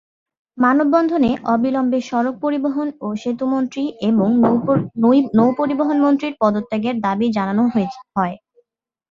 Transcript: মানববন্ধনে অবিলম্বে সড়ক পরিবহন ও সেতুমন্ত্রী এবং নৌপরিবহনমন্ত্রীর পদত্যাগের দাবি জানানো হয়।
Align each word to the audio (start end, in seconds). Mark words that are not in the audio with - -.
মানববন্ধনে 0.57 1.31
অবিলম্বে 1.53 1.99
সড়ক 2.01 2.35
পরিবহন 2.41 2.87
ও 2.99 3.17
সেতুমন্ত্রী 3.23 3.83
এবং 4.09 4.27
নৌপরিবহনমন্ত্রীর 5.37 6.33
পদত্যাগের 6.41 6.95
দাবি 7.05 7.27
জানানো 7.37 7.63
হয়। 7.73 7.89